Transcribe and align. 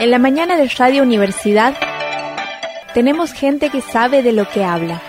En 0.00 0.10
la 0.10 0.18
mañana 0.18 0.56
de 0.56 0.66
Radio 0.78 1.02
Universidad 1.02 1.74
tenemos 2.94 3.34
gente 3.34 3.68
que 3.68 3.82
sabe 3.82 4.22
de 4.22 4.32
lo 4.32 4.48
que 4.48 4.64
habla. 4.64 5.02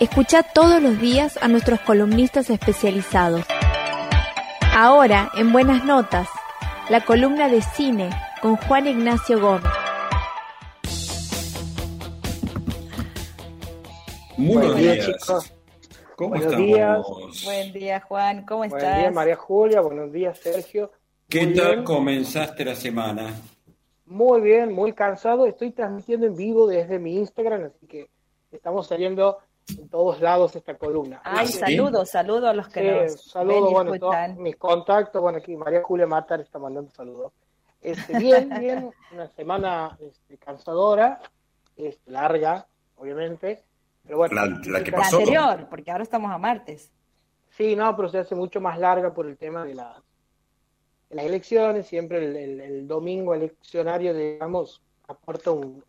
Escucha 0.00 0.42
todos 0.42 0.82
los 0.82 0.98
días 0.98 1.38
a 1.40 1.46
nuestros 1.46 1.78
columnistas 1.82 2.50
especializados. 2.50 3.44
Ahora, 4.74 5.30
en 5.36 5.52
Buenas 5.52 5.84
Notas, 5.84 6.26
la 6.88 7.04
columna 7.04 7.48
de 7.48 7.62
cine 7.62 8.10
con 8.42 8.56
Juan 8.56 8.88
Ignacio 8.88 9.38
Gómez. 9.38 9.70
Muy 14.36 14.56
buenos 14.56 14.76
días, 14.76 15.06
chicos. 15.06 15.57
¿Cómo 16.18 16.30
buenos 16.30 16.56
días. 16.56 17.06
Buen 17.44 17.72
día, 17.72 18.00
Juan. 18.00 18.44
¿Cómo 18.44 18.64
estás? 18.64 18.82
Buen 18.82 18.98
día, 18.98 19.10
María 19.12 19.36
Julia. 19.36 19.80
Buenos 19.80 20.10
días, 20.10 20.36
Sergio. 20.36 20.90
¿Qué 21.28 21.46
tal 21.46 21.84
comenzaste 21.84 22.64
la 22.64 22.74
semana? 22.74 23.36
Muy 24.04 24.40
bien, 24.40 24.72
muy 24.72 24.94
cansado. 24.94 25.46
Estoy 25.46 25.70
transmitiendo 25.70 26.26
en 26.26 26.34
vivo 26.34 26.66
desde 26.66 26.98
mi 26.98 27.14
Instagram, 27.18 27.66
así 27.66 27.86
que 27.86 28.10
estamos 28.50 28.88
saliendo 28.88 29.38
en 29.68 29.88
todos 29.88 30.20
lados 30.20 30.56
esta 30.56 30.76
columna. 30.76 31.20
Ay, 31.22 31.46
saludos, 31.46 32.10
saludos 32.10 32.46
a 32.46 32.52
los 32.52 32.66
que 32.66 32.82
nos 32.82 33.22
saludos, 33.30 33.70
bueno, 33.70 33.96
todos 34.00 34.36
mis 34.38 34.56
contactos, 34.56 35.22
bueno, 35.22 35.38
aquí 35.38 35.54
María 35.54 35.84
Julia 35.84 36.08
Matar 36.08 36.40
está 36.40 36.58
mandando 36.58 36.90
saludos. 36.90 37.32
Este, 37.80 38.18
bien, 38.18 38.50
bien, 38.58 38.90
una 39.12 39.28
semana 39.28 39.96
este, 40.00 40.36
cansadora, 40.36 41.20
este, 41.76 42.10
larga, 42.10 42.66
obviamente, 42.96 43.62
pero 44.08 44.18
bueno. 44.18 44.34
La, 44.66 44.82
que 44.82 44.90
pasó. 44.90 45.18
anterior, 45.18 45.68
porque 45.70 45.92
ahora 45.92 46.02
estamos 46.02 46.32
a 46.32 46.38
martes. 46.38 46.90
Sí, 47.56 47.76
no, 47.76 47.94
pero 47.94 48.08
se 48.08 48.18
hace 48.18 48.34
mucho 48.34 48.60
más 48.60 48.78
larga 48.78 49.14
por 49.14 49.26
el 49.26 49.36
tema 49.36 49.64
de, 49.64 49.74
la, 49.74 50.02
las 51.10 51.24
elecciones, 51.24 51.86
siempre 51.86 52.18
el, 52.18 52.88
domingo 52.88 53.34
eleccionario, 53.34 54.12
digamos, 54.12 54.82
aporta 55.06 55.52
un 55.52 55.84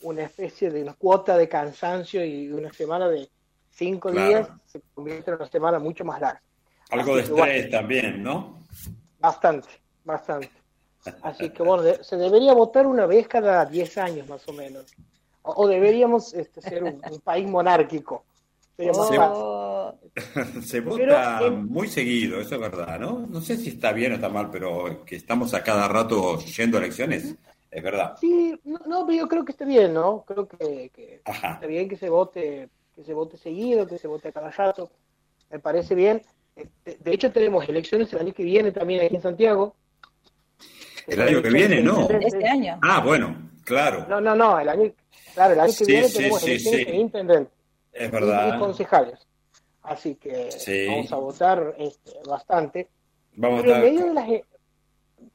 una 0.00 0.22
especie 0.22 0.70
de 0.70 0.82
una 0.82 0.94
cuota 0.94 1.36
de 1.36 1.48
cansancio 1.48 2.24
y 2.24 2.50
una 2.50 2.72
semana 2.72 3.08
de 3.08 3.28
cinco 3.70 4.10
días 4.10 4.48
se 4.66 4.80
convierte 4.94 5.30
en 5.30 5.36
una 5.36 5.48
semana 5.48 5.78
mucho 5.78 6.04
más 6.04 6.20
larga. 6.20 6.42
Algo 6.90 7.16
de 7.16 7.22
estrés 7.22 7.70
también, 7.70 8.22
¿no? 8.22 8.58
Bastante, 9.18 9.68
bastante. 10.04 10.50
Así 11.22 11.50
que 11.50 11.62
bueno, 11.62 11.82
se 12.02 12.16
debería 12.16 12.52
votar 12.54 12.86
una 12.86 13.06
vez 13.06 13.28
cada 13.28 13.64
diez 13.64 13.98
años 13.98 14.28
más 14.28 14.46
o 14.48 14.52
menos. 14.52 14.86
O, 15.42 15.66
deberíamos 15.66 16.34
este, 16.34 16.60
ser 16.60 16.84
un, 16.84 17.00
país 17.24 17.48
monárquico. 17.48 18.24
Oh. 18.78 19.94
Se, 20.62 20.80
vota 20.80 21.50
muy 21.50 21.88
seguido, 21.88 22.40
eso 22.40 22.54
es 22.54 22.60
verdad, 22.60 22.98
¿no? 22.98 23.26
No 23.28 23.40
sé 23.40 23.56
si 23.56 23.70
está 23.70 23.92
bien 23.92 24.12
o 24.12 24.14
está 24.16 24.28
mal, 24.28 24.50
pero 24.50 25.04
que 25.04 25.16
estamos 25.16 25.54
a 25.54 25.62
cada 25.62 25.88
rato 25.88 26.38
yendo 26.40 26.76
a 26.76 26.80
elecciones, 26.80 27.34
es 27.70 27.82
verdad. 27.82 28.16
Sí, 28.20 28.58
no, 28.64 29.06
pero 29.06 29.18
yo 29.18 29.28
creo 29.28 29.44
que 29.44 29.52
está 29.52 29.64
bien, 29.64 29.94
¿no? 29.94 30.24
Creo 30.26 30.46
que, 30.46 31.22
está 31.24 31.66
bien 31.66 31.88
que 31.88 31.96
se 31.96 32.08
vote, 32.08 32.68
que 32.94 33.04
se 33.04 33.14
vote 33.14 33.36
seguido, 33.36 33.86
que 33.86 33.98
se 33.98 34.08
vote 34.08 34.28
a 34.28 34.32
cada 34.32 34.50
rato. 34.50 34.90
Me 35.50 35.58
parece 35.58 35.94
bien. 35.94 36.22
Este, 36.54 36.98
de 37.00 37.12
hecho, 37.12 37.32
tenemos 37.32 37.66
elecciones 37.68 38.12
el 38.12 38.20
año 38.20 38.34
que 38.34 38.42
viene 38.42 38.72
también 38.72 39.04
aquí 39.04 39.16
en 39.16 39.22
Santiago. 39.22 39.74
El 41.06 41.20
año 41.20 41.42
que 41.42 41.50
viene, 41.50 41.82
no. 41.82 42.08
Este 42.08 42.46
año. 42.46 42.78
Ah, 42.82 43.00
bueno, 43.00 43.50
claro. 43.64 44.06
No, 44.08 44.20
no, 44.20 44.36
no. 44.36 44.58
El 44.58 44.68
año, 44.68 44.92
claro, 45.34 45.54
el 45.54 45.60
año 45.60 45.72
que 45.76 45.84
viene 45.84 46.08
tenemos 46.08 46.42
elecciones 46.42 46.86
de 46.86 46.96
intendente. 46.96 47.52
Es 47.92 48.10
verdad. 48.10 48.56
Y, 48.56 48.58
concejales. 48.58 49.26
Así 49.82 50.14
que 50.14 50.48
vamos 50.88 51.12
a 51.12 51.16
votar 51.16 51.74
este, 51.78 52.12
bastante. 52.28 52.88
Vamos 53.34 53.60
a 53.60 53.66
votar. 53.66 53.84
En 53.84 53.94
medio 53.94 54.06
de 54.06 54.14
las, 54.14 54.28
e- 54.28 54.44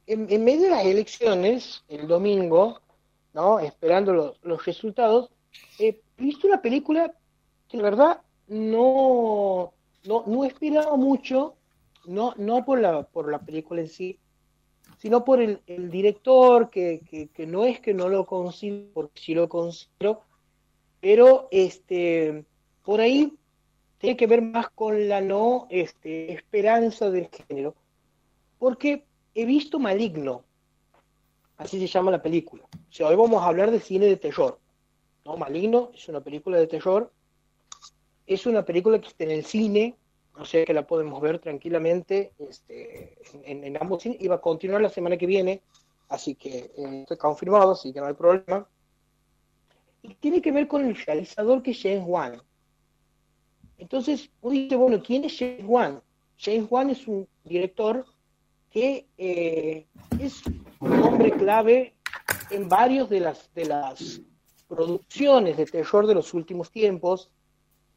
en, 0.08 0.44
medio 0.44 0.64
de 0.64 0.70
las 0.70 0.86
elecciones, 0.86 1.84
el 1.88 2.08
domingo, 2.08 2.82
¿no? 3.34 3.60
Esperando 3.60 4.38
los, 4.42 4.66
resultados, 4.66 5.30
he 5.80 6.00
visto 6.18 6.48
una 6.48 6.62
película 6.62 7.14
que 7.68 7.78
la 7.78 7.84
verdad 7.84 8.22
no, 8.48 9.74
no, 10.06 10.24
no 10.26 10.46
esperaba 10.46 10.96
mucho, 10.96 11.56
no, 12.06 12.34
no 12.38 12.64
por 12.64 12.80
la, 12.80 13.04
por 13.04 13.30
la 13.30 13.40
película 13.40 13.82
en 13.82 13.90
sí, 13.90 14.18
sino 14.98 15.24
por 15.24 15.42
el, 15.42 15.62
director, 15.92 16.70
que, 16.70 17.30
que, 17.34 17.46
no 17.46 17.66
es 17.66 17.80
que 17.80 17.94
no 17.94 18.10
lo 18.10 18.26
considero, 18.26 18.90
porque 18.94 19.22
sí 19.22 19.34
lo 19.34 19.48
considero, 19.48 20.22
pero 21.00 21.48
este, 21.52 22.46
por 22.84 23.00
ahí 23.00 23.34
tiene 24.00 24.18
que 24.18 24.28
ver 24.28 24.42
más 24.42 24.70
con 24.70 25.08
la 25.08 25.22
no 25.22 25.68
este, 25.70 26.34
esperanza 26.34 27.10
del 27.12 27.30
género, 27.30 27.76
porque 28.58 29.06
he 29.36 29.46
visto 29.46 29.78
Maligno, 29.78 30.44
así 31.58 31.80
se 31.80 31.88
llama 31.88 32.12
la 32.12 32.22
película. 32.22 32.64
O 32.64 32.92
sea, 32.92 33.08
hoy 33.08 33.16
vamos 33.16 33.42
a 33.42 33.48
hablar 33.48 33.70
de 33.70 33.80
cine 33.80 34.08
de 34.08 34.18
terror. 34.18 34.60
¿no? 35.26 35.38
Maligno 35.38 35.92
es 35.94 36.08
una 36.10 36.22
película 36.22 36.58
de 36.58 36.68
terror. 36.68 37.12
Es 38.26 38.46
una 38.46 38.66
película 38.66 39.00
que 39.00 39.08
está 39.08 39.24
en 39.24 39.32
el 39.32 39.46
cine, 39.46 39.96
o 40.40 40.46
sea 40.46 40.66
que 40.66 40.74
la 40.74 40.86
podemos 40.86 41.22
ver 41.22 41.40
tranquilamente 41.40 42.34
este, 42.40 43.18
en, 43.44 43.78
ambos 43.78 44.04
cines. 44.04 44.22
Y 44.22 44.28
va 44.28 44.36
a 44.36 44.42
continuar 44.42 44.82
la 44.82 44.90
semana 44.90 45.18
que 45.18 45.26
viene, 45.26 45.62
así 46.10 46.36
que 46.36 46.72
eh, 46.78 47.02
estoy 47.02 47.18
confirmado, 47.18 47.72
así 47.72 47.94
que 47.94 48.00
no 48.00 48.08
hay 48.08 48.14
problema. 48.14 48.68
Y 50.02 50.16
tiene 50.16 50.42
que 50.42 50.52
ver 50.52 50.68
con 50.68 50.86
el 50.86 50.96
realizador 50.96 51.62
que 51.62 51.72
es 51.72 51.82
James 51.82 52.04
Wan. 52.06 52.42
Entonces, 53.78 54.30
uno 54.42 54.54
dice, 54.54 54.76
bueno, 54.76 55.02
¿quién 55.04 55.26
es 55.26 55.38
James 55.38 55.64
Wan? 55.66 56.02
James 56.38 56.68
Wan 56.70 56.90
es 56.90 57.08
un 57.08 57.28
director 57.44 58.06
que 58.70 59.08
eh, 59.18 59.88
es 60.20 60.42
un 60.80 61.02
hombre 61.02 61.32
clave 61.32 61.96
en 62.52 62.70
varios 62.70 63.10
de 63.10 63.20
las, 63.20 63.54
de 63.54 63.66
las 63.66 64.22
producciones 64.68 65.58
de 65.58 65.66
terror 65.66 66.06
de 66.08 66.16
los 66.16 66.34
últimos 66.34 66.72
tiempos. 66.72 67.32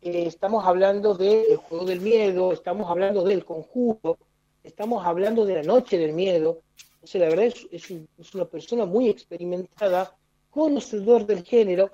Eh, 0.03 0.25
estamos 0.27 0.65
hablando 0.65 1.15
de 1.15 1.43
El 1.43 1.57
Juego 1.59 1.85
del 1.85 2.01
Miedo, 2.01 2.53
estamos 2.53 2.91
hablando 2.91 3.23
del 3.23 3.45
Conjuro, 3.45 4.19
estamos 4.65 5.05
hablando 5.05 5.45
de 5.45 5.57
La 5.57 5.63
Noche 5.63 5.99
del 5.99 6.15
Miedo. 6.15 6.63
O 7.03 7.07
sea, 7.07 7.21
la 7.21 7.29
verdad 7.29 7.47
es, 7.47 7.67
es, 7.71 8.35
una 8.35 8.47
persona 8.47 8.87
muy 8.87 9.11
experimentada, 9.11 10.17
conocedor 10.49 11.27
del 11.27 11.45
género, 11.45 11.91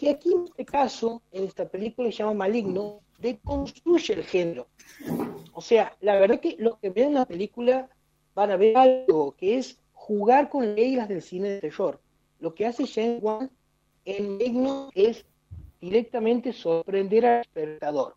que 0.00 0.10
aquí 0.10 0.32
en 0.32 0.46
este 0.46 0.64
caso, 0.64 1.22
en 1.30 1.44
esta 1.44 1.68
película 1.68 2.10
se 2.10 2.18
llama 2.18 2.34
Maligno, 2.34 3.00
deconstruye 3.18 4.14
el 4.14 4.24
género. 4.24 4.66
O 5.52 5.60
sea, 5.60 5.96
la 6.00 6.16
verdad 6.16 6.40
que 6.40 6.56
lo 6.58 6.78
que 6.80 6.90
ve 6.90 7.04
en 7.04 7.14
la 7.14 7.24
película 7.24 7.88
van 8.34 8.50
a 8.50 8.56
ver 8.56 8.76
algo 8.76 9.32
que 9.36 9.58
es 9.58 9.78
jugar 9.92 10.48
con 10.48 10.74
reglas 10.74 11.08
del 11.08 11.22
cine 11.22 11.50
de 11.50 11.60
terror. 11.60 12.00
Lo 12.40 12.52
que 12.52 12.66
hace 12.66 12.84
James 12.86 13.22
Wan 13.22 13.50
en 14.04 14.38
Magno 14.38 14.90
es 14.94 15.24
directamente 15.84 16.54
sorprender 16.54 17.26
al 17.26 17.40
espectador. 17.42 18.16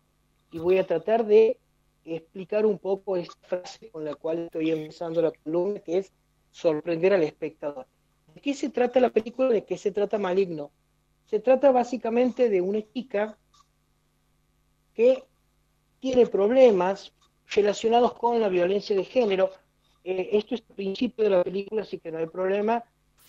Y 0.50 0.58
voy 0.58 0.78
a 0.78 0.86
tratar 0.86 1.26
de 1.26 1.58
explicar 2.02 2.64
un 2.64 2.78
poco 2.78 3.18
esta 3.18 3.36
frase 3.46 3.90
con 3.90 4.06
la 4.06 4.14
cual 4.14 4.46
estoy 4.46 4.70
empezando 4.70 5.20
la 5.20 5.30
columna, 5.30 5.78
que 5.80 5.98
es 5.98 6.10
sorprender 6.50 7.12
al 7.12 7.24
espectador. 7.24 7.86
¿De 8.34 8.40
qué 8.40 8.54
se 8.54 8.70
trata 8.70 9.00
la 9.00 9.10
película? 9.10 9.50
¿De 9.50 9.66
qué 9.66 9.76
se 9.76 9.90
trata 9.90 10.16
Maligno? 10.16 10.70
Se 11.26 11.40
trata 11.40 11.70
básicamente 11.70 12.48
de 12.48 12.62
una 12.62 12.80
chica 12.90 13.36
que 14.94 15.24
tiene 16.00 16.26
problemas 16.26 17.12
relacionados 17.48 18.14
con 18.14 18.40
la 18.40 18.48
violencia 18.48 18.96
de 18.96 19.04
género, 19.04 19.50
eh, 20.04 20.30
esto 20.32 20.54
es 20.54 20.64
el 20.70 20.74
principio 20.74 21.24
de 21.24 21.30
la 21.30 21.44
película, 21.44 21.82
así 21.82 21.98
que 21.98 22.10
no 22.10 22.16
hay 22.16 22.28
problema, 22.28 22.82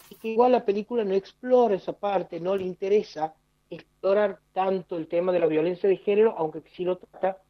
y 0.10 0.16
que 0.16 0.30
igual 0.30 0.54
la 0.54 0.64
película 0.64 1.04
no 1.04 1.14
explora 1.14 1.76
esa 1.76 1.92
parte, 1.92 2.40
no 2.40 2.56
le 2.56 2.64
interesa 2.64 3.34
explorar 3.69 4.40
tanto 4.53 4.97
el 4.97 5.07
tema 5.07 5.31
de 5.31 5.40
la 5.40 5.47
violencia 5.47 5.88
de 5.88 5.97
género, 5.97 6.35
aunque 6.38 6.63
sí 6.75 6.84
lo 6.84 6.97
trata, 6.97 7.41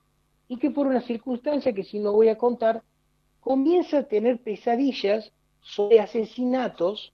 y 0.47 0.57
que 0.57 0.71
por 0.71 0.87
una 0.87 1.01
circunstancia 1.01 1.73
que 1.73 1.83
sí 1.83 1.99
no 1.99 2.13
voy 2.13 2.29
a 2.29 2.37
contar, 2.37 2.83
comienza 3.39 3.99
a 3.99 4.03
tener 4.03 4.41
pesadillas 4.41 5.31
sobre 5.61 5.99
asesinatos 5.99 7.13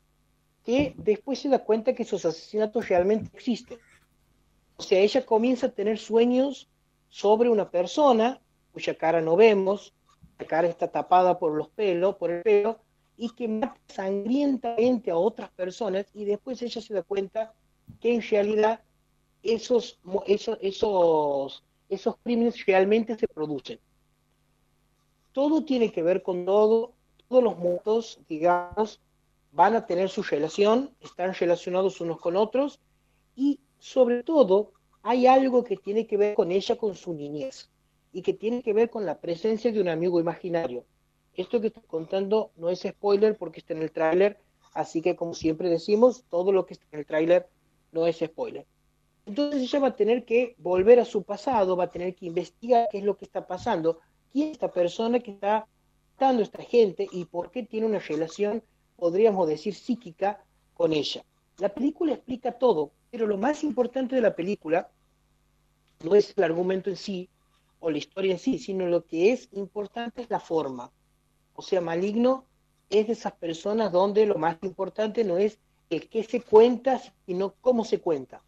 que 0.64 0.96
después 0.98 1.40
se 1.40 1.50
da 1.50 1.60
cuenta 1.60 1.94
que 1.94 2.04
esos 2.04 2.26
asesinatos 2.26 2.90
realmente 2.90 3.30
existen. 3.34 3.78
O 4.78 4.84
sea, 4.84 5.00
ella 5.00 5.26
comienza 5.26 5.68
a 5.68 5.72
tener 5.72 6.00
sueños 6.00 6.70
sobre 7.10 7.50
una 7.50 7.70
persona 7.70 8.42
cuya 8.74 8.96
cara 8.96 9.22
no 9.22 9.38
vemos, 9.38 9.94
la 10.38 10.46
cara 10.46 10.68
está 10.68 10.90
tapada 10.90 11.40
por 11.40 11.54
los 11.54 11.70
pelos, 11.70 12.16
por 12.16 12.30
el 12.30 12.42
pelo, 12.42 12.80
y 13.16 13.30
que 13.30 13.48
mata 13.48 13.80
sangrientamente 13.88 15.12
a 15.12 15.16
otras 15.16 15.50
personas 15.52 16.08
y 16.14 16.26
después 16.26 16.62
ella 16.62 16.82
se 16.82 16.94
da 16.94 17.04
cuenta 17.04 17.54
que 18.02 18.14
en 18.14 18.22
realidad 18.22 18.82
esos, 19.54 20.00
esos, 20.26 20.58
esos, 20.62 21.64
esos 21.90 22.16
crímenes 22.24 22.66
realmente 22.66 23.16
se 23.18 23.28
producen. 23.28 23.80
Todo 25.32 25.64
tiene 25.64 25.92
que 25.92 26.02
ver 26.02 26.24
con 26.24 26.46
todo, 26.46 26.94
todos 27.28 27.44
los 27.44 27.58
muertos, 27.58 28.20
digamos, 28.28 29.02
van 29.52 29.76
a 29.76 29.86
tener 29.86 30.10
su 30.10 30.24
relación, 30.24 30.92
están 31.00 31.34
relacionados 31.34 32.02
unos 32.02 32.20
con 32.20 32.36
otros 32.36 32.80
y 33.36 33.60
sobre 33.80 34.24
todo 34.24 34.74
hay 35.02 35.28
algo 35.28 35.64
que 35.64 35.78
tiene 35.78 36.08
que 36.08 36.18
ver 36.18 36.36
con 36.36 36.52
ella, 36.52 36.78
con 36.78 36.96
su 36.96 37.14
niñez 37.14 37.70
y 38.12 38.22
que 38.22 38.34
tiene 38.34 38.64
que 38.64 38.74
ver 38.74 38.90
con 38.90 39.06
la 39.06 39.20
presencia 39.20 39.72
de 39.72 39.80
un 39.80 39.90
amigo 39.90 40.20
imaginario. 40.20 40.86
Esto 41.36 41.62
que 41.62 41.68
estoy 41.68 41.84
contando 41.84 42.52
no 42.56 42.70
es 42.70 42.82
spoiler 42.82 43.38
porque 43.38 43.60
está 43.60 43.74
en 43.74 43.82
el 43.82 43.92
tráiler, 43.92 44.40
así 44.74 45.02
que 45.02 45.16
como 45.16 45.34
siempre 45.34 45.70
decimos, 45.70 46.24
todo 46.30 46.52
lo 46.52 46.66
que 46.66 46.74
está 46.74 46.86
en 46.92 47.00
el 47.00 47.06
tráiler 47.06 47.48
no 47.92 48.08
es 48.08 48.20
spoiler. 48.20 48.66
Entonces 49.26 49.62
ella 49.62 49.80
va 49.80 49.88
a 49.90 49.96
tener 49.96 50.24
que 50.24 50.56
volver 50.60 51.00
a 51.00 51.06
su 51.06 51.24
pasado, 51.24 51.76
va 51.76 51.86
a 51.86 51.92
tener 51.92 52.14
que 52.16 52.28
investigar 52.28 52.88
qué 52.92 53.00
es 53.00 53.04
lo 53.04 53.18
que 53.18 53.26
está 53.26 53.48
pasando, 53.48 54.00
quién 54.32 54.50
es 54.50 54.54
esta 54.54 54.72
persona 54.72 55.20
que 55.20 55.32
está 55.32 55.68
dando 56.20 56.44
esta 56.44 56.64
gente 56.64 57.08
y 57.12 57.26
por 57.26 57.52
qué 57.52 57.64
tiene 57.64 57.88
una 57.88 58.00
relación, 58.00 58.64
podríamos 58.96 59.48
decir, 59.48 59.74
psíquica 59.74 60.44
con 60.74 60.94
ella. 60.94 61.26
La 61.58 61.70
película 61.70 62.14
explica 62.14 62.52
todo, 62.52 62.92
pero 63.10 63.28
lo 63.28 63.38
más 63.38 63.64
importante 63.64 64.16
de 64.16 64.22
la 64.22 64.36
película 64.36 64.92
no 66.04 66.16
es 66.16 66.34
el 66.38 66.44
argumento 66.44 66.90
en 66.90 66.98
sí 66.98 67.30
o 67.80 67.90
la 67.90 67.98
historia 67.98 68.34
en 68.34 68.40
sí, 68.40 68.60
sino 68.60 68.88
lo 68.88 69.06
que 69.06 69.32
es 69.32 69.50
importante 69.54 70.22
es 70.22 70.30
la 70.30 70.40
forma. 70.40 70.92
O 71.56 71.62
sea, 71.62 71.82
maligno 71.82 72.46
es 72.90 73.08
de 73.08 73.14
esas 73.14 73.34
personas 73.34 73.92
donde 73.92 74.26
lo 74.26 74.36
más 74.36 74.58
importante 74.62 75.24
no 75.24 75.38
es 75.38 75.60
el 75.90 76.10
qué 76.10 76.24
se 76.24 76.42
cuenta, 76.42 77.02
sino 77.26 77.54
cómo 77.62 77.86
se 77.86 78.00
cuenta. 78.00 78.44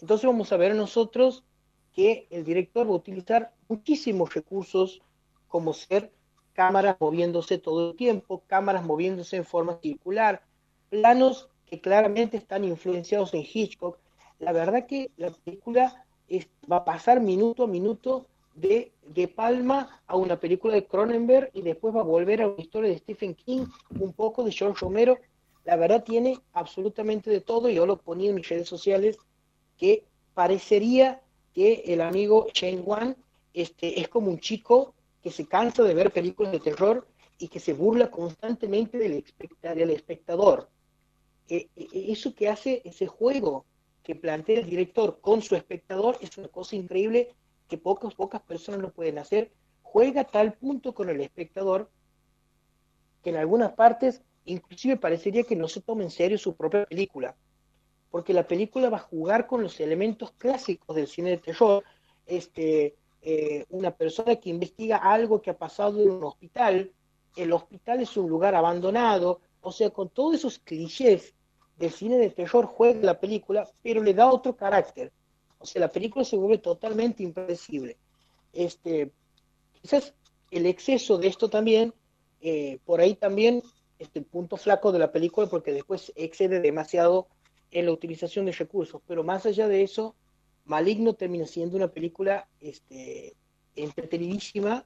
Entonces 0.00 0.26
vamos 0.26 0.52
a 0.52 0.56
ver 0.56 0.74
nosotros 0.74 1.44
que 1.92 2.26
el 2.30 2.44
director 2.44 2.86
va 2.86 2.92
a 2.92 2.96
utilizar 2.96 3.52
muchísimos 3.68 4.32
recursos 4.34 5.02
como 5.48 5.72
ser 5.72 6.12
cámaras 6.52 6.96
moviéndose 7.00 7.58
todo 7.58 7.90
el 7.90 7.96
tiempo, 7.96 8.42
cámaras 8.46 8.84
moviéndose 8.84 9.36
en 9.36 9.44
forma 9.44 9.78
circular, 9.82 10.42
planos 10.90 11.48
que 11.66 11.80
claramente 11.80 12.36
están 12.36 12.64
influenciados 12.64 13.34
en 13.34 13.42
Hitchcock. 13.42 13.98
La 14.38 14.52
verdad 14.52 14.86
que 14.86 15.10
la 15.16 15.30
película 15.30 16.04
va 16.70 16.76
a 16.76 16.84
pasar 16.84 17.20
minuto 17.20 17.64
a 17.64 17.66
minuto 17.66 18.26
de, 18.54 18.92
de 19.06 19.28
Palma 19.28 20.00
a 20.06 20.16
una 20.16 20.38
película 20.38 20.74
de 20.74 20.86
Cronenberg 20.86 21.50
y 21.52 21.62
después 21.62 21.94
va 21.94 22.00
a 22.00 22.04
volver 22.04 22.42
a 22.42 22.48
una 22.48 22.60
historia 22.60 22.90
de 22.90 22.98
Stephen 22.98 23.34
King, 23.34 23.66
un 23.98 24.12
poco 24.12 24.42
de 24.44 24.52
George 24.52 24.80
Romero. 24.80 25.18
La 25.64 25.76
verdad 25.76 26.02
tiene 26.02 26.38
absolutamente 26.52 27.30
de 27.30 27.40
todo. 27.40 27.68
Yo 27.68 27.86
lo 27.86 27.98
ponía 27.98 28.30
en 28.30 28.36
mis 28.36 28.48
redes 28.48 28.68
sociales 28.68 29.18
que 29.78 30.04
parecería 30.34 31.22
que 31.54 31.84
el 31.86 32.00
amigo 32.00 32.48
Shane 32.52 32.80
Wan 32.80 33.16
este, 33.54 34.00
es 34.00 34.08
como 34.08 34.30
un 34.30 34.38
chico 34.38 34.94
que 35.22 35.30
se 35.30 35.46
cansa 35.46 35.82
de 35.82 35.94
ver 35.94 36.12
películas 36.12 36.52
de 36.52 36.60
terror 36.60 37.06
y 37.38 37.48
que 37.48 37.60
se 37.60 37.72
burla 37.72 38.10
constantemente 38.10 38.98
del, 38.98 39.24
del 39.62 39.90
espectador. 39.90 40.68
E, 41.48 41.68
e, 41.76 41.88
e, 41.92 42.12
eso 42.12 42.34
que 42.34 42.48
hace 42.48 42.82
ese 42.84 43.06
juego 43.06 43.64
que 44.02 44.14
plantea 44.14 44.60
el 44.60 44.66
director 44.68 45.20
con 45.20 45.40
su 45.42 45.54
espectador 45.54 46.18
es 46.20 46.36
una 46.36 46.48
cosa 46.48 46.76
increíble 46.76 47.34
que 47.68 47.78
pocas, 47.78 48.14
pocas 48.14 48.42
personas 48.42 48.80
lo 48.80 48.92
pueden 48.92 49.18
hacer. 49.18 49.52
Juega 49.82 50.24
tal 50.24 50.54
punto 50.54 50.94
con 50.94 51.08
el 51.08 51.20
espectador 51.20 51.90
que 53.22 53.30
en 53.30 53.36
algunas 53.36 53.72
partes 53.72 54.22
inclusive 54.44 54.96
parecería 54.96 55.44
que 55.44 55.56
no 55.56 55.68
se 55.68 55.80
toma 55.80 56.02
en 56.02 56.10
serio 56.10 56.38
su 56.38 56.54
propia 56.54 56.84
película 56.86 57.36
porque 58.10 58.32
la 58.32 58.46
película 58.46 58.88
va 58.88 58.98
a 58.98 59.00
jugar 59.00 59.46
con 59.46 59.62
los 59.62 59.78
elementos 59.80 60.32
clásicos 60.32 60.96
del 60.96 61.06
cine 61.06 61.30
de 61.30 61.38
terror. 61.38 61.84
Este, 62.26 62.96
eh, 63.22 63.66
una 63.70 63.90
persona 63.90 64.36
que 64.36 64.50
investiga 64.50 64.96
algo 64.96 65.42
que 65.42 65.50
ha 65.50 65.58
pasado 65.58 66.00
en 66.02 66.10
un 66.10 66.24
hospital, 66.24 66.92
el 67.36 67.52
hospital 67.52 68.00
es 68.00 68.16
un 68.16 68.28
lugar 68.28 68.54
abandonado, 68.54 69.40
o 69.60 69.72
sea, 69.72 69.90
con 69.90 70.08
todos 70.08 70.36
esos 70.36 70.58
clichés 70.58 71.34
del 71.76 71.90
cine 71.90 72.18
de 72.18 72.30
terror 72.30 72.66
juega 72.66 73.00
la 73.02 73.20
película, 73.20 73.68
pero 73.82 74.02
le 74.02 74.14
da 74.14 74.30
otro 74.30 74.56
carácter. 74.56 75.12
O 75.58 75.66
sea, 75.66 75.80
la 75.80 75.90
película 75.90 76.24
se 76.24 76.36
vuelve 76.36 76.58
totalmente 76.58 77.22
impredecible. 77.22 77.96
Este, 78.52 79.12
quizás 79.80 80.14
el 80.50 80.66
exceso 80.66 81.18
de 81.18 81.28
esto 81.28 81.50
también, 81.50 81.92
eh, 82.40 82.78
por 82.84 83.00
ahí 83.00 83.14
también, 83.14 83.62
este 83.98 84.22
punto 84.22 84.56
flaco 84.56 84.92
de 84.92 85.00
la 85.00 85.12
película, 85.12 85.48
porque 85.48 85.72
después 85.72 86.12
excede 86.16 86.60
demasiado 86.60 87.28
en 87.70 87.86
la 87.86 87.92
utilización 87.92 88.46
de 88.46 88.52
recursos, 88.52 89.00
pero 89.06 89.22
más 89.24 89.46
allá 89.46 89.68
de 89.68 89.82
eso, 89.82 90.14
Maligno 90.64 91.14
termina 91.14 91.46
siendo 91.46 91.76
una 91.76 91.88
película 91.88 92.48
este, 92.60 93.34
entretenidísima, 93.74 94.84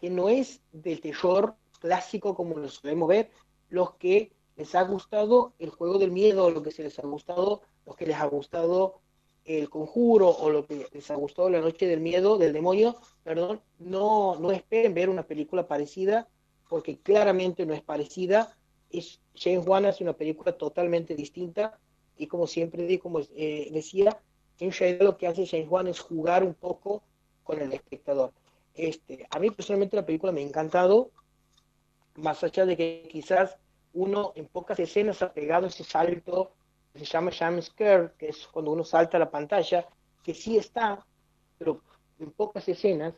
que 0.00 0.10
no 0.10 0.28
es 0.28 0.60
del 0.72 1.00
terror 1.00 1.54
clásico 1.80 2.34
como 2.34 2.58
lo 2.58 2.68
solemos 2.68 3.08
ver, 3.08 3.30
los 3.68 3.94
que 3.94 4.32
les 4.56 4.74
ha 4.74 4.82
gustado 4.82 5.52
el 5.58 5.70
juego 5.70 5.98
del 5.98 6.10
miedo, 6.10 6.50
lo 6.50 6.62
que 6.62 6.70
se 6.70 6.82
les 6.82 6.98
ha 6.98 7.02
gustado, 7.02 7.62
los 7.84 7.96
que 7.96 8.06
les 8.06 8.16
ha 8.16 8.26
gustado 8.26 9.00
el 9.44 9.70
conjuro 9.70 10.28
o 10.28 10.50
lo 10.50 10.66
que 10.66 10.88
les 10.92 11.10
ha 11.10 11.14
gustado 11.14 11.48
la 11.50 11.60
noche 11.60 11.86
del 11.86 12.00
miedo, 12.00 12.36
del 12.36 12.52
demonio, 12.52 12.96
perdón, 13.22 13.60
no, 13.78 14.36
no 14.40 14.50
esperen 14.50 14.94
ver 14.94 15.08
una 15.08 15.22
película 15.22 15.68
parecida, 15.68 16.28
porque 16.68 16.98
claramente 16.98 17.64
no 17.64 17.74
es 17.74 17.82
parecida. 17.82 18.55
Es, 18.90 19.20
James 19.34 19.66
Wan 19.66 19.86
hace 19.86 20.04
una 20.04 20.14
película 20.14 20.52
totalmente 20.52 21.14
distinta 21.14 21.78
y 22.16 22.26
como 22.26 22.46
siempre 22.46 22.98
como 22.98 23.20
eh, 23.20 23.68
decía, 23.72 24.20
en 24.58 24.72
realidad 24.72 25.04
lo 25.04 25.16
que 25.18 25.26
hace 25.26 25.46
James 25.46 25.68
Wan 25.68 25.86
es 25.86 26.00
jugar 26.00 26.44
un 26.44 26.54
poco 26.54 27.02
con 27.44 27.60
el 27.60 27.72
espectador. 27.72 28.32
Este, 28.74 29.26
a 29.30 29.38
mí 29.38 29.50
personalmente 29.50 29.96
la 29.96 30.06
película 30.06 30.32
me 30.32 30.40
ha 30.40 30.44
encantado, 30.44 31.10
más 32.14 32.42
allá 32.42 32.66
de 32.66 32.76
que 32.76 33.08
quizás 33.10 33.56
uno 33.92 34.32
en 34.34 34.46
pocas 34.46 34.78
escenas 34.78 35.22
ha 35.22 35.32
pegado 35.32 35.66
ese 35.66 35.84
salto 35.84 36.52
que 36.92 37.00
se 37.00 37.06
llama 37.06 37.30
jump 37.30 37.60
scare, 37.60 38.12
que 38.18 38.28
es 38.28 38.46
cuando 38.46 38.70
uno 38.70 38.84
salta 38.84 39.16
a 39.16 39.20
la 39.20 39.30
pantalla, 39.30 39.86
que 40.22 40.34
sí 40.34 40.56
está, 40.56 41.04
pero 41.58 41.82
en 42.18 42.30
pocas 42.30 42.68
escenas, 42.68 43.14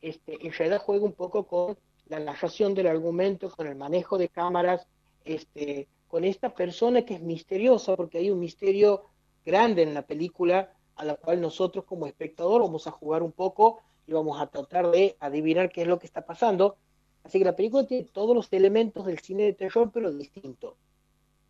este, 0.00 0.44
en 0.44 0.52
realidad 0.52 0.82
juega 0.84 1.04
un 1.04 1.12
poco 1.12 1.46
con 1.46 1.78
la 2.06 2.18
narración 2.18 2.74
del 2.74 2.88
argumento, 2.88 3.50
con 3.50 3.66
el 3.66 3.76
manejo 3.76 4.18
de 4.18 4.28
cámaras, 4.28 4.86
este, 5.24 5.88
con 6.08 6.24
esta 6.24 6.54
persona 6.54 7.04
que 7.04 7.14
es 7.14 7.22
misteriosa, 7.22 7.96
porque 7.96 8.18
hay 8.18 8.30
un 8.30 8.38
misterio 8.38 9.04
grande 9.44 9.82
en 9.82 9.94
la 9.94 10.02
película 10.02 10.72
a 10.96 11.04
la 11.04 11.16
cual 11.16 11.40
nosotros 11.40 11.84
como 11.84 12.06
espectador 12.06 12.62
vamos 12.62 12.86
a 12.86 12.90
jugar 12.90 13.22
un 13.22 13.32
poco 13.32 13.80
y 14.06 14.12
vamos 14.12 14.40
a 14.40 14.46
tratar 14.46 14.90
de 14.90 15.16
adivinar 15.20 15.70
qué 15.70 15.82
es 15.82 15.88
lo 15.88 15.98
que 15.98 16.06
está 16.06 16.24
pasando. 16.24 16.76
Así 17.24 17.38
que 17.38 17.44
la 17.44 17.56
película 17.56 17.86
tiene 17.86 18.04
todos 18.04 18.34
los 18.34 18.52
elementos 18.52 19.06
del 19.06 19.20
cine 19.20 19.44
de 19.44 19.52
terror, 19.52 19.90
pero 19.92 20.12
distinto. 20.12 20.76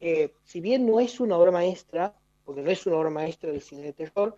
Eh, 0.01 0.35
si 0.45 0.61
bien 0.61 0.87
no 0.87 1.01
es 1.01 1.21
una 1.21 1.39
obra 1.39 1.51
maestra, 1.51 2.15
porque 2.45 2.63
no 2.63 2.71
es 2.71 2.87
una 2.87 2.97
obra 2.97 3.11
maestra 3.11 3.51
del 3.51 3.63
cine 3.63 3.83
de 3.83 3.93
terror, 3.93 4.37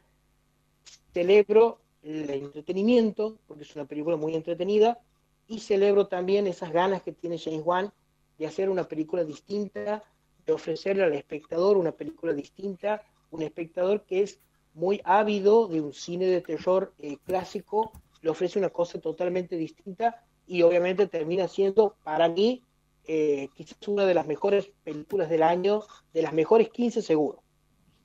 celebro 1.13 1.81
el 2.03 2.31
entretenimiento, 2.31 3.39
porque 3.47 3.65
es 3.65 3.75
una 3.75 3.87
película 3.87 4.17
muy 4.17 4.35
entretenida, 4.35 5.01
y 5.47 5.61
celebro 5.61 6.07
también 6.07 6.47
esas 6.47 6.73
ganas 6.73 7.03
que 7.03 7.13
tiene 7.13 7.39
James 7.39 7.63
Wan 7.65 7.93
de 8.39 8.47
hacer 8.47 8.69
una 8.69 8.85
película 8.85 9.25
distinta, 9.25 10.03
de 10.47 10.53
ofrecerle 10.53 11.05
al 11.05 11.15
espectador 11.15 11.77
una 11.77 11.93
película 11.93 12.33
distinta, 12.33 13.03
un 13.31 13.43
espectador 13.43 14.05
que 14.05 14.23
es 14.23 14.39
muy 14.75 15.01
ávido 15.05 15.69
de 15.69 15.81
un 15.81 15.93
cine 15.93 16.27
de 16.27 16.41
terror 16.41 16.93
eh, 16.99 17.17
clásico, 17.25 17.93
le 18.23 18.31
ofrece 18.31 18.59
una 18.59 18.71
cosa 18.71 19.01
totalmente 19.01 19.57
distinta 19.57 20.25
y 20.47 20.63
obviamente 20.63 21.07
termina 21.07 21.49
siendo 21.49 21.97
para 22.03 22.29
mí 22.29 22.63
eh, 23.07 23.49
quizás 23.55 23.77
una 23.87 24.07
de 24.07 24.15
las 24.15 24.27
mejores 24.27 24.71
películas 24.83 25.29
del 25.29 25.43
año, 25.43 25.83
de 26.13 26.23
las 26.23 26.33
mejores 26.33 26.71
15 26.71 27.03
seguro. 27.03 27.43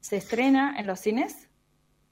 ¿Se 0.01 0.17
estrena 0.17 0.75
en 0.77 0.87
los 0.87 0.99
cines? 0.99 1.49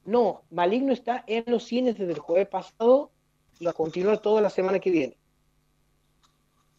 No, 0.05 0.43
Maligno 0.49 0.93
está 0.93 1.23
en 1.27 1.43
los 1.47 1.65
cines 1.65 1.97
desde 1.97 2.13
el 2.13 2.19
jueves 2.19 2.47
pasado 2.47 3.11
y 3.59 3.65
va 3.65 3.71
a 3.71 3.73
continuar 3.73 4.19
toda 4.19 4.41
la 4.41 4.49
semana 4.49 4.79
que 4.79 4.89
viene. 4.89 5.17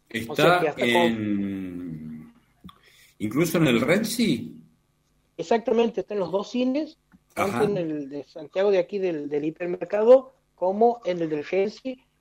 Está 0.09 0.73
en... 0.77 2.33
¿Incluso 3.19 3.57
en 3.57 3.67
el 3.67 3.81
Red 3.81 4.05
Exactamente, 5.37 6.01
está 6.01 6.13
en 6.13 6.19
los 6.21 6.31
dos 6.31 6.49
cines, 6.51 6.97
tanto 7.33 7.63
en 7.63 7.77
el 7.77 8.09
de 8.09 8.23
Santiago 8.23 8.71
de 8.71 8.79
aquí 8.79 8.97
del, 8.97 9.43
hipermercado 9.43 10.33
como 10.55 11.01
en 11.05 11.21
el 11.21 11.29
del 11.29 11.45
Red 11.45 11.71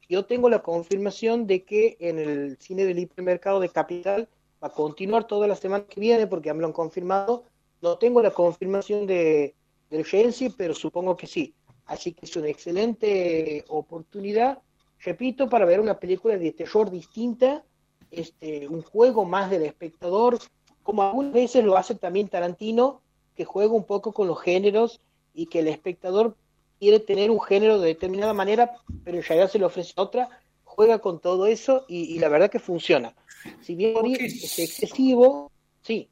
Yo 0.09 0.27
tengo 0.27 0.51
la 0.51 0.63
confirmación 0.63 1.47
de 1.47 1.65
que 1.65 1.97
en 2.01 2.19
el 2.19 2.59
cine 2.59 2.85
del 2.85 2.99
hipermercado 2.99 3.61
de 3.61 3.69
Capital 3.69 4.29
va 4.63 4.69
a 4.69 4.73
continuar 4.73 5.27
toda 5.27 5.47
la 5.47 5.57
semana 5.57 5.85
que 5.87 6.01
viene 6.01 6.27
porque 6.27 6.49
ya 6.49 6.55
me 6.55 6.61
lo 6.61 6.67
han 6.67 6.73
confirmado. 6.73 7.45
No 7.81 7.97
tengo 7.99 8.21
la 8.21 8.33
confirmación 8.33 9.07
de, 9.07 9.55
del 9.91 10.05
Gensi, 10.05 10.51
pero 10.51 10.75
supongo 10.75 11.17
que 11.17 11.27
sí. 11.27 11.55
Así 11.87 12.13
que 12.13 12.27
es 12.27 12.37
una 12.37 12.49
excelente 12.49 13.65
oportunidad, 13.69 14.59
repito, 15.01 15.49
para 15.49 15.65
ver 15.65 15.81
una 15.81 15.99
película 15.99 16.37
de 16.37 16.53
terror 16.53 16.91
distinta, 16.91 17.65
este, 18.11 18.69
un 18.69 18.83
juego 18.83 19.25
más 19.25 19.51
del 19.51 19.63
espectador, 19.63 20.39
como 20.83 21.03
algunas 21.03 21.33
veces 21.33 21.65
lo 21.65 21.77
hace 21.77 21.95
también 21.95 22.29
Tarantino, 22.29 23.01
que 23.37 23.45
juega 23.45 23.73
un 23.73 23.85
poco 23.85 24.13
con 24.13 24.27
los 24.27 24.41
géneros 24.41 25.01
y 25.35 25.47
que 25.47 25.61
el 25.61 25.69
espectador 25.69 26.37
quiere 26.79 27.01
tener 27.01 27.31
un 27.31 27.41
género 27.41 27.81
de 27.81 27.89
determinada 27.89 28.33
manera, 28.33 28.73
pero 29.05 29.21
realidad 29.21 29.51
se 29.51 29.59
le 29.59 29.65
ofrece 29.65 29.93
otra, 29.97 30.29
juega 30.65 30.99
con 31.01 31.21
todo 31.21 31.47
eso 31.47 31.85
y, 31.89 32.19
la 32.19 32.29
verdad 32.29 32.51
que 32.51 32.61
funciona. 32.61 33.15
Si 33.61 33.75
bien 33.75 33.97
es 34.19 34.59
excesivo, 34.59 35.51
sí. 35.83 36.09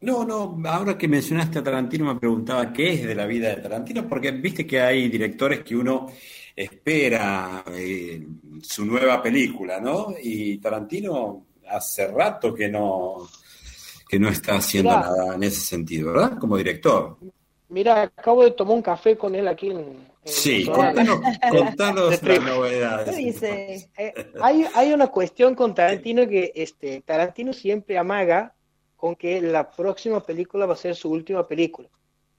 No, 0.00 0.24
no, 0.24 0.60
ahora 0.68 0.98
que 0.98 1.06
mencionaste 1.06 1.60
a 1.60 1.62
Tarantino 1.62 2.12
me 2.12 2.18
preguntaba 2.18 2.72
qué 2.72 2.94
es 2.94 3.06
de 3.06 3.14
la 3.14 3.26
vida 3.26 3.50
de 3.50 3.62
Tarantino, 3.62 4.08
porque 4.08 4.32
viste 4.32 4.66
que 4.66 4.80
hay 4.80 5.08
directores 5.08 5.62
que 5.62 5.76
uno 5.76 6.08
espera 6.56 7.64
eh, 7.72 8.26
su 8.62 8.84
nueva 8.84 9.22
película, 9.22 9.80
¿no? 9.80 10.14
Y 10.22 10.58
Tarantino 10.58 11.46
hace 11.68 12.06
rato 12.08 12.54
que 12.54 12.68
no, 12.68 13.28
que 14.08 14.18
no 14.18 14.28
está 14.28 14.56
haciendo 14.56 14.90
nada 14.90 15.34
en 15.34 15.42
ese 15.42 15.60
sentido, 15.60 16.12
¿verdad? 16.12 16.38
Como 16.38 16.56
director. 16.56 17.16
Mira, 17.68 18.02
acabo 18.02 18.44
de 18.44 18.50
tomar 18.50 18.76
un 18.76 18.82
café 18.82 19.16
con 19.16 19.34
él 19.34 19.48
aquí 19.48 19.70
en... 19.70 20.06
sí, 20.24 20.66
contanos, 20.66 21.20
contanos 21.50 22.22
las 22.22 22.42
novedades. 22.42 23.16
Dice? 23.16 23.90
Eh, 23.96 24.32
hay, 24.40 24.66
hay 24.74 24.92
una 24.92 25.06
cuestión 25.06 25.54
con 25.54 25.74
Tarantino 25.74 26.28
que 26.28 26.52
este, 26.54 27.00
Tarantino 27.00 27.52
siempre 27.52 27.96
amaga 27.96 28.54
con 28.96 29.16
que 29.16 29.40
la 29.40 29.70
próxima 29.70 30.22
película 30.22 30.66
va 30.66 30.74
a 30.74 30.76
ser 30.76 30.94
su 30.94 31.10
última 31.10 31.48
película. 31.48 31.88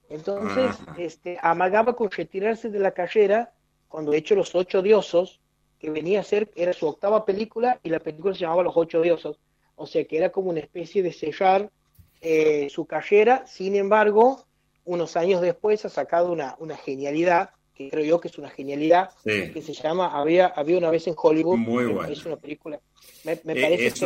Entonces, 0.09 0.75
este, 0.97 1.39
amagaba 1.41 1.95
con 1.95 2.11
retirarse 2.11 2.69
de 2.69 2.79
la 2.79 2.91
carrera 2.91 3.51
cuando 3.87 4.11
de 4.11 4.19
hecho 4.19 4.35
Los 4.35 4.53
Ocho 4.53 4.81
Diosos, 4.81 5.41
que 5.83 5.89
venía 5.89 6.21
a 6.21 6.23
ser, 6.23 6.49
era 6.55 6.71
su 6.71 6.87
octava 6.87 7.25
película 7.25 7.77
y 7.83 7.89
la 7.89 7.99
película 7.99 8.33
se 8.33 8.39
llamaba 8.39 8.63
Los 8.63 8.77
Ocho 8.77 9.01
Diosos. 9.01 9.37
O 9.75 9.85
sea 9.85 10.05
que 10.05 10.15
era 10.15 10.29
como 10.29 10.49
una 10.49 10.61
especie 10.61 11.03
de 11.03 11.11
cerrar 11.11 11.69
eh, 12.21 12.69
su 12.69 12.85
carrera. 12.85 13.45
Sin 13.47 13.75
embargo, 13.75 14.45
unos 14.85 15.17
años 15.17 15.41
después 15.41 15.83
ha 15.83 15.89
sacado 15.89 16.31
una, 16.31 16.55
una 16.59 16.77
genialidad, 16.77 17.49
que 17.75 17.89
creo 17.89 18.05
yo 18.05 18.21
que 18.21 18.29
es 18.29 18.37
una 18.37 18.49
genialidad, 18.49 19.09
que 19.25 19.61
se 19.61 19.73
llama 19.73 20.17
Había, 20.17 20.47
había 20.47 20.77
una 20.77 20.89
vez 20.89 21.05
en 21.07 21.15
Hollywood. 21.17 21.57
Muy 21.57 21.87
bueno. 21.87 22.09
Es 22.09 22.25
una 22.25 22.37
película, 22.37 22.79
me, 23.25 23.37
me 23.43 23.51
eh, 23.51 23.61
parece 23.61 24.05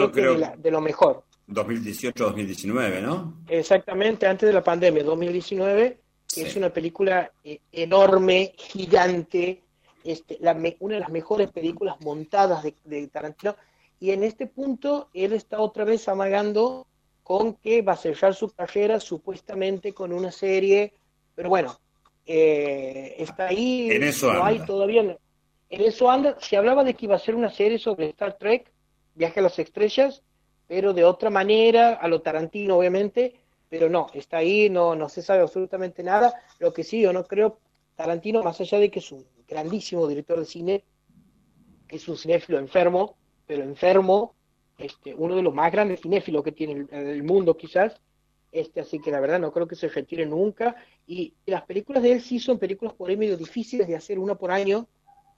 de, 0.57 0.71
lo 0.71 0.81
mejor. 0.81 1.25
2018-2019, 1.49 3.01
¿no? 3.03 3.37
Exactamente, 3.47 4.25
antes 4.25 4.47
de 4.47 4.53
la 4.53 4.63
pandemia, 4.63 5.03
2019, 5.03 5.99
que 6.33 6.41
es 6.41 6.55
una 6.55 6.71
película 6.71 7.31
eh, 7.43 7.59
enorme, 7.71 8.53
gigante, 8.57 9.61
este, 10.07 10.37
la, 10.39 10.57
una 10.79 10.95
de 10.95 11.01
las 11.01 11.09
mejores 11.09 11.51
películas 11.51 11.99
montadas 11.99 12.63
de, 12.63 12.73
de 12.85 13.07
Tarantino, 13.07 13.55
y 13.99 14.11
en 14.11 14.23
este 14.23 14.47
punto 14.47 15.09
él 15.13 15.33
está 15.33 15.59
otra 15.59 15.83
vez 15.83 16.07
amagando 16.07 16.87
con 17.23 17.55
que 17.55 17.81
va 17.81 17.93
a 17.93 17.97
cerrar 17.97 18.33
su 18.33 18.49
carrera 18.51 19.01
supuestamente 19.01 19.93
con 19.93 20.13
una 20.13 20.31
serie, 20.31 20.93
pero 21.35 21.49
bueno, 21.49 21.77
eh, 22.25 23.15
está 23.17 23.47
ahí, 23.47 23.89
en 23.91 24.03
eso 24.03 24.31
no 24.31 24.45
hay 24.45 24.59
todavía, 24.59 25.01
en 25.01 25.17
eso 25.81 26.09
anda, 26.09 26.37
se 26.39 26.55
hablaba 26.55 26.85
de 26.85 26.93
que 26.93 27.05
iba 27.05 27.15
a 27.15 27.19
ser 27.19 27.35
una 27.35 27.49
serie 27.49 27.79
sobre 27.79 28.07
Star 28.09 28.37
Trek, 28.37 28.71
Viaje 29.13 29.41
a 29.41 29.43
las 29.43 29.59
Estrellas, 29.59 30.23
pero 30.67 30.93
de 30.93 31.03
otra 31.03 31.29
manera, 31.29 31.95
a 31.95 32.07
lo 32.07 32.21
Tarantino 32.21 32.77
obviamente, 32.77 33.35
pero 33.67 33.89
no, 33.89 34.07
está 34.13 34.37
ahí, 34.37 34.69
no, 34.69 34.95
no 34.95 35.09
se 35.09 35.21
sabe 35.21 35.41
absolutamente 35.41 36.03
nada, 36.03 36.33
lo 36.59 36.71
que 36.71 36.85
sí, 36.85 37.01
yo 37.01 37.11
no 37.11 37.25
creo, 37.25 37.59
Tarantino, 37.97 38.41
más 38.41 38.61
allá 38.61 38.79
de 38.79 38.89
que 38.89 38.99
es 38.99 39.11
un 39.11 39.25
grandísimo 39.47 40.07
director 40.07 40.39
de 40.39 40.45
cine, 40.45 40.83
que 41.87 41.95
es 41.95 42.07
un 42.07 42.17
cinéfilo 42.17 42.59
enfermo, 42.59 43.15
pero 43.45 43.63
enfermo, 43.63 44.35
este, 44.77 45.15
uno 45.15 45.35
de 45.35 45.41
los 45.41 45.53
más 45.53 45.71
grandes 45.71 46.01
cinéfilos 46.01 46.43
que 46.43 46.51
tiene 46.51 46.85
el, 46.91 47.23
mundo 47.23 47.55
quizás, 47.55 47.99
este, 48.51 48.79
así 48.79 48.99
que 48.99 49.11
la 49.11 49.19
verdad 49.19 49.39
no 49.39 49.51
creo 49.51 49.67
que 49.67 49.75
se 49.75 49.87
retire 49.87 50.25
nunca. 50.25 50.75
Y, 51.07 51.33
las 51.45 51.63
películas 51.63 52.03
de 52.03 52.13
él 52.13 52.21
sí 52.21 52.39
son 52.39 52.59
películas 52.59 52.93
por 52.93 53.09
ahí 53.09 53.17
medio 53.17 53.37
difíciles 53.37 53.87
de 53.87 53.95
hacer 53.95 54.19
una 54.19 54.35
por 54.35 54.51
año, 54.51 54.87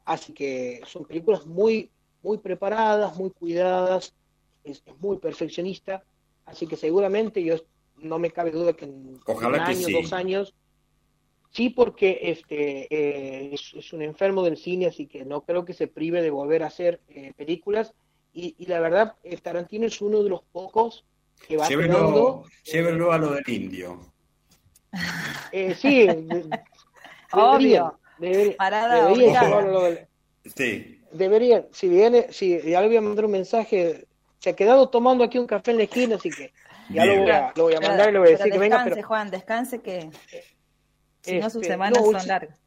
así 0.06 0.34
que 0.34 0.82
son 0.86 1.06
películas 1.06 1.46
muy, 1.46 1.90
muy 2.24 2.38
preparadas, 2.40 3.16
muy 3.18 3.30
cuidadas, 3.30 4.14
es, 4.64 4.84
muy 5.00 5.18
perfeccionista, 5.18 6.04
así 6.46 6.68
que 6.68 6.76
seguramente 6.76 7.44
yo 7.44 7.56
no 7.98 8.18
me 8.18 8.32
cabe 8.32 8.52
duda 8.52 8.74
que 8.74 8.86
en 8.86 9.20
un 9.28 9.56
año, 9.56 9.88
dos 10.02 10.14
años, 10.14 10.54
sí 11.52 11.70
porque 11.70 12.20
este 12.24 12.88
eh, 12.90 13.54
es, 13.54 13.94
un 13.94 14.02
enfermo 14.02 14.44
del 14.44 14.58
cine, 14.58 14.88
así 14.88 15.08
que 15.08 15.26
no 15.26 15.42
creo 15.42 15.66
que 15.66 15.74
se 15.74 15.88
prive 15.88 16.22
de 16.22 16.30
volver 16.30 16.64
a 16.64 16.68
hacer 16.68 17.02
eh, 17.10 17.34
películas 17.36 17.94
y, 18.32 18.66
la 18.68 18.80
verdad, 18.80 19.16
eh, 19.24 19.38
Tarantino 19.38 19.88
es 19.88 20.02
uno 20.02 20.24
de 20.24 20.30
los 20.30 20.44
pocos 20.44 21.04
que 21.48 21.58
va 21.58 21.68
llévenlo, 21.68 22.44
llévenlo 22.64 23.12
a 23.12 23.18
lo 23.18 23.32
del 23.32 23.44
indio. 23.48 24.00
Eh, 25.52 25.74
sí, 25.74 26.08
obvio. 27.32 28.00
Debería, 28.20 28.56
sí. 30.56 31.02
Deberían, 31.12 31.66
si 31.72 31.88
viene, 31.88 32.28
si 32.32 32.60
ya 32.62 32.82
le 32.82 32.88
voy 32.88 32.98
a 32.98 33.02
mandar 33.02 33.26
un 33.26 33.32
mensaje, 33.32 34.08
se 34.38 34.52
ha 34.52 34.56
quedado 34.56 34.90
tomando 34.90 35.24
aquí 35.24 35.40
un 35.40 35.48
café 35.48 35.72
en 35.72 35.78
la 35.78 35.84
esquina, 35.84 36.16
así 36.18 36.30
que 36.30 36.54
ya 36.90 37.06
lo 37.06 37.22
voy, 37.22 37.32
a, 37.32 37.54
lo 37.56 37.64
voy 37.64 37.74
a 37.74 37.82
mandar 37.82 38.10
y 38.10 38.14
le 38.14 38.20
voy 38.20 38.28
a 38.28 38.32
decir 38.32 38.52
que 38.52 38.60
venga. 38.60 38.78
Descanse, 38.78 39.04
Juan, 39.04 39.32
descanse 39.32 39.82
que 39.82 40.10
si 41.22 41.40
no 41.40 41.50
sus 41.50 41.62
este, 41.62 41.74
semanas 41.74 42.04
son 42.04 42.28
largas. 42.28 42.60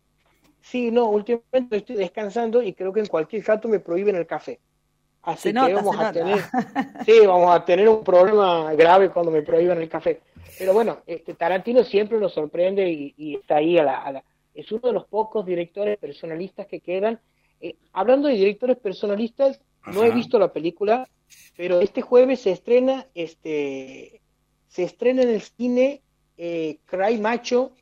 Sí, 0.61 0.91
no, 0.91 1.07
últimamente 1.07 1.77
estoy 1.77 1.97
descansando 1.97 2.63
y 2.63 2.73
creo 2.73 2.93
que 2.93 3.01
en 3.01 3.07
cualquier 3.07 3.43
jato 3.43 3.69
me 3.69 3.81
prohíben 3.81 4.17
el 4.17 4.27
café. 4.27 4.61
Así 5.23 5.53
que 5.53 5.75
vamos 5.75 5.99
a 5.99 6.13
tener, 6.13 6.39
sí, 7.07 7.27
vamos 7.27 7.55
a 7.55 7.65
tener 7.65 7.89
un 7.89 8.03
problema 8.03 8.73
grave 8.75 9.11
cuando 9.11 9.31
me 9.31 9.43
prohíban 9.43 9.81
el 9.81 9.89
café. 9.89 10.21
Pero 10.59 10.73
bueno, 10.73 10.99
este 11.07 11.35
Tarantino 11.35 11.85
siempre 11.85 12.19
nos 12.19 12.35
sorprende 12.35 12.89
y, 12.89 13.37
está 13.37 13.57
ahí 13.57 13.79
a 13.79 13.85
la, 13.85 14.25
es 14.55 14.71
uno 14.73 14.89
de 14.89 14.93
los 14.93 15.07
pocos 15.07 15.47
directores 15.47 15.97
personalistas 15.99 16.67
que 16.67 16.81
quedan. 16.81 17.21
Eh, 17.61 17.77
hablando 17.93 18.29
de 18.29 18.35
directores 18.35 18.77
personalistas, 18.77 19.61
no 19.87 20.03
he 20.05 20.11
visto 20.11 20.39
la 20.39 20.53
película, 20.53 21.09
pero 21.57 21.81
este 21.81 22.03
jueves 22.03 22.41
se 22.41 22.51
estrena, 22.51 23.07
este, 23.15 24.21
se 24.69 24.85
estrena 24.85 25.23
en 25.23 25.31
el 25.31 25.41
cine 25.41 26.03
eh, 26.37 26.79
Cry 26.87 27.19
Macho, 27.19 27.73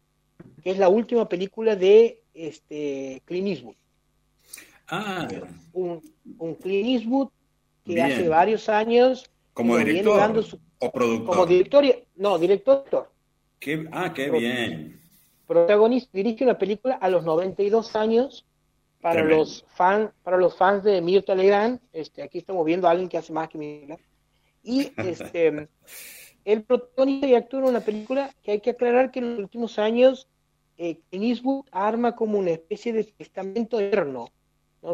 que 0.60 0.70
es 0.70 0.78
la 0.78 0.88
última 0.88 1.28
película 1.28 1.76
de 1.76 2.22
este 2.34 3.22
Clint 3.24 3.48
Eastwood. 3.48 3.76
Ah. 4.88 5.28
Un, 5.72 6.02
un 6.38 6.54
Clint 6.54 6.88
Eastwood 6.88 7.28
que 7.84 8.02
hace 8.02 8.28
varios 8.28 8.68
años. 8.68 9.30
¿Como 9.52 9.76
director 9.78 10.44
o 10.78 10.90
productor? 10.90 11.26
Como 11.26 11.46
director, 11.46 11.84
no, 12.16 12.38
director. 12.38 13.10
Qué, 13.58 13.86
ah, 13.92 14.12
qué 14.14 14.30
bien. 14.30 15.00
Protagonista, 15.46 16.10
dirige 16.12 16.44
una 16.44 16.58
película 16.58 16.94
a 16.94 17.08
los 17.08 17.24
92 17.24 17.94
años 17.96 18.46
para 19.00 19.22
los 19.24 19.64
fan, 19.68 20.12
para 20.22 20.36
los 20.36 20.56
fans 20.56 20.84
de 20.84 21.00
Mirta 21.00 21.34
Legrand. 21.34 21.80
Este, 21.92 22.22
aquí 22.22 22.38
estamos 22.38 22.64
viendo 22.64 22.86
a 22.86 22.92
alguien 22.92 23.08
que 23.08 23.18
hace 23.18 23.32
más 23.32 23.48
que 23.48 23.58
Mirta. 23.58 23.96
Y 24.62 24.92
este, 24.96 25.68
el 26.44 26.62
protagonista 26.62 27.26
y 27.26 27.34
actúa 27.34 27.60
en 27.60 27.66
una 27.66 27.80
película 27.80 28.34
que 28.42 28.52
hay 28.52 28.60
que 28.60 28.70
aclarar 28.70 29.10
que 29.10 29.18
en 29.18 29.30
los 29.30 29.38
últimos 29.40 29.78
años 29.78 30.28
eh, 30.82 31.00
Eastwood 31.10 31.66
arma 31.70 32.16
como 32.16 32.38
una 32.38 32.50
especie 32.50 32.92
de 32.92 33.04
testamento 33.04 33.78
eterno 33.80 34.32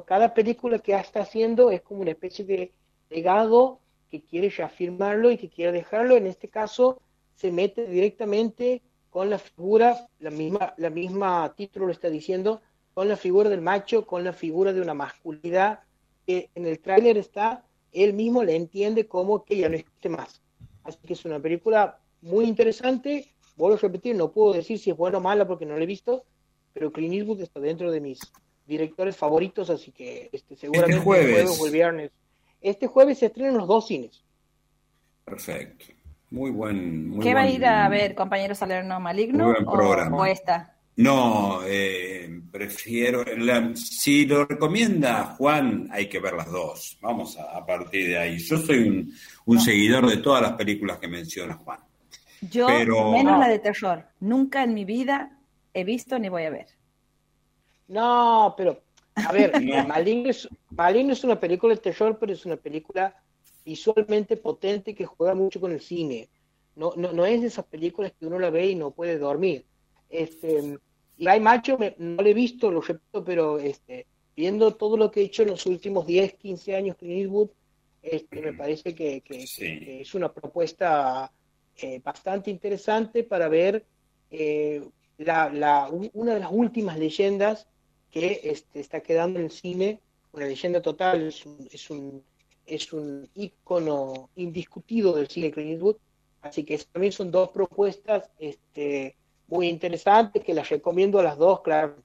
cada 0.05 0.35
película 0.35 0.78
que 0.78 0.95
está 0.95 1.21
haciendo 1.21 1.71
es 1.71 1.83
como 1.83 2.00
una 2.00 2.11
especie 2.11 2.45
de 2.45 2.73
legado 3.09 3.81
que 4.11 4.23
quiere 4.23 4.50
reafirmarlo 4.50 5.31
y 5.31 5.38
que 5.38 5.49
quiere 5.49 5.73
dejarlo. 5.73 6.16
En 6.16 6.26
este 6.26 6.49
caso, 6.49 7.00
se 7.35 7.52
mete 7.52 7.87
directamente 7.87 8.83
con 9.11 9.31
la 9.31 9.38
figura, 9.38 10.09
la 10.19 10.31
misma, 10.31 10.75
la 10.76 10.90
misma 10.90 11.55
título 11.57 11.87
lo 11.87 11.93
está 11.93 12.11
diciendo, 12.11 12.61
con 12.95 13.09
la 13.09 13.16
figura 13.16 13.49
del 13.49 13.61
macho, 13.61 14.07
con 14.07 14.25
la 14.25 14.33
figura 14.33 14.73
de 14.73 14.81
una 14.81 14.95
masculinidad 14.95 15.81
que 16.26 16.50
en 16.55 16.66
el 16.66 16.81
tráiler 16.81 17.16
está, 17.16 17.64
él 17.93 18.12
mismo 18.12 18.43
le 18.43 18.57
entiende 18.57 19.07
como 19.07 19.45
que 19.45 19.59
ya 19.59 19.69
no 19.69 19.76
existe 19.76 20.09
más. 20.09 20.43
Así 20.83 20.99
que 21.07 21.12
es 21.12 21.25
una 21.25 21.38
película 21.38 22.00
muy 22.21 22.45
interesante. 22.47 23.33
Vuelvo 23.56 23.76
a 23.76 23.80
repetir, 23.80 24.14
no 24.14 24.32
puedo 24.32 24.52
decir 24.52 24.78
si 24.78 24.90
es 24.90 24.96
buena 24.96 25.18
o 25.18 25.20
mala 25.20 25.46
porque 25.46 25.66
no 25.66 25.76
la 25.76 25.82
he 25.82 25.86
visto, 25.86 26.25
pero 26.72 26.92
Clint 26.92 27.14
Eastwood 27.14 27.40
está 27.40 27.58
dentro 27.58 27.90
de 27.90 28.00
mis 28.00 28.20
directores 28.66 29.16
favoritos, 29.16 29.70
así 29.70 29.92
que 29.92 30.28
este, 30.32 30.56
seguramente 30.56 30.96
este 30.96 31.04
jueves. 31.04 31.60
o 31.60 31.66
el 31.66 31.72
viernes. 31.72 32.12
Este 32.60 32.86
jueves 32.86 33.18
se 33.18 33.26
estrenan 33.26 33.56
los 33.56 33.68
dos 33.68 33.86
cines. 33.86 34.22
Perfecto. 35.25 35.86
Muy 36.30 36.50
buen. 36.50 37.18
¿Qué 37.20 37.34
va 37.34 37.42
a 37.42 37.48
ir 37.48 37.64
a 37.64 37.88
ver, 37.88 38.14
compañero 38.14 38.54
Salerno 38.54 38.98
Maligno? 38.98 39.54
o, 39.66 40.25
esta? 40.25 40.76
No, 40.96 41.60
eh, 41.64 42.40
prefiero. 42.50 43.25
si 43.75 44.26
lo 44.26 44.44
recomienda 44.44 45.36
Juan, 45.36 45.88
hay 45.90 46.08
que 46.08 46.18
ver 46.18 46.34
las 46.34 46.50
dos. 46.50 46.98
Vamos 47.00 47.38
a, 47.38 47.64
partir 47.64 48.08
de 48.08 48.18
ahí. 48.18 48.38
Yo 48.38 48.58
soy 48.58 49.12
un, 49.44 49.60
seguidor 49.60 50.08
de 50.08 50.16
todas 50.16 50.42
las 50.42 50.52
películas 50.52 50.98
que 50.98 51.08
menciona 51.08 51.54
Juan. 51.54 51.80
Yo, 52.50 52.68
menos 52.68 53.38
la 53.38 53.48
de 53.48 53.58
terror. 53.58 54.04
Nunca 54.20 54.62
en 54.62 54.74
mi 54.74 54.84
vida 54.84 55.38
he 55.74 55.84
visto 55.84 56.18
ni 56.18 56.28
voy 56.28 56.44
a 56.44 56.50
ver. 56.50 56.66
No, 57.88 58.54
pero, 58.56 58.82
a 59.14 59.32
ver, 59.32 59.52
Maligno 59.88 60.30
es, 60.30 60.48
es 60.48 61.24
una 61.24 61.38
película 61.38 61.74
de 61.74 61.80
terror, 61.80 62.18
pero 62.18 62.32
es 62.32 62.44
una 62.44 62.56
película 62.56 63.14
visualmente 63.64 64.36
potente 64.36 64.94
que 64.94 65.06
juega 65.06 65.34
mucho 65.34 65.60
con 65.60 65.72
el 65.72 65.80
cine. 65.80 66.28
No, 66.74 66.92
no, 66.96 67.12
no 67.12 67.24
es 67.24 67.40
de 67.40 67.46
esas 67.48 67.64
películas 67.64 68.12
que 68.18 68.26
uno 68.26 68.38
la 68.38 68.50
ve 68.50 68.70
y 68.70 68.74
no 68.74 68.90
puede 68.90 69.18
dormir. 69.18 69.64
Este, 70.08 70.78
y 71.16 71.26
hay 71.28 71.40
macho, 71.40 71.78
no 71.98 72.22
lo 72.22 72.28
he 72.28 72.34
visto, 72.34 72.70
lo 72.70 72.80
repito, 72.80 73.24
pero 73.24 73.58
este, 73.58 74.06
viendo 74.36 74.74
todo 74.74 74.96
lo 74.96 75.10
que 75.10 75.20
he 75.20 75.24
hecho 75.24 75.42
en 75.42 75.50
los 75.50 75.64
últimos 75.66 76.06
10, 76.06 76.34
15 76.34 76.76
años 76.76 76.96
con 76.96 77.10
Eastwood, 77.10 77.48
este, 78.02 78.40
me 78.40 78.52
parece 78.52 78.94
que, 78.94 79.22
es 80.00 80.14
una 80.14 80.32
propuesta 80.32 81.32
eh, 81.78 82.00
bastante 82.02 82.50
interesante 82.50 83.23
para 83.23 83.49
ver 83.49 83.85
eh, 84.30 84.83
una 85.18 86.35
de 86.35 86.40
las 86.40 86.50
últimas 86.50 86.99
leyendas 86.99 87.66
que 88.11 88.40
este, 88.45 88.80
está 88.80 89.00
quedando 89.00 89.38
en 89.38 89.47
el 89.47 89.50
cine 89.50 90.00
una 90.33 90.47
leyenda 90.47 90.83
total, 90.83 91.23
es 91.23 91.47
un, 91.47 91.68
es 91.73 91.90
un, 91.90 92.23
es 92.66 92.88
ícono 93.35 94.28
indiscutido 94.37 95.14
del 95.14 95.28
cine 95.28 95.50
Clint 95.50 95.83
así 96.42 96.64
que 96.64 96.78
también 96.92 97.12
son 97.12 97.30
dos 97.30 97.49
propuestas 97.50 98.30
este, 98.38 99.16
muy 99.49 99.68
interesantes 99.68 100.45
que 100.45 100.54
las 100.54 100.68
recomiendo 100.68 101.18
a 101.18 101.23
las 101.23 101.38
dos, 101.38 101.62
claro, 101.62 101.97